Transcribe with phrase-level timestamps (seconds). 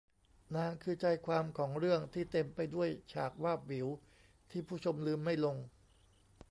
[0.55, 3.87] นาง คือใจความของเรื่องที่เต็มไปด้วยฉากวาบหวิว
[4.51, 5.57] ที่ผู้ชมลืมไม่ลง